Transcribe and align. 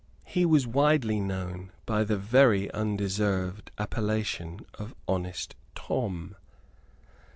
He 0.25 0.47
was 0.47 0.65
widely 0.65 1.19
known 1.19 1.71
by 1.85 2.03
the 2.05 2.17
very 2.17 2.71
undeserved 2.73 3.69
appellation 3.77 4.65
of 4.73 4.95
Honest 5.07 5.55
Tom. 5.75 6.35